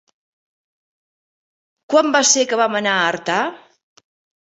[1.95, 3.41] Quan va ser que vam anar a Artà?